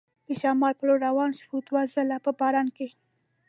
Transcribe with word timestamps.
د 0.27 0.29
شمال 0.41 0.73
په 0.77 0.83
لور 0.87 0.99
روان 1.07 1.31
شو، 1.39 1.55
دوه 1.67 1.81
ځله 1.93 2.17
په 2.25 2.31
باران 2.39 2.67
کې. 2.75 2.87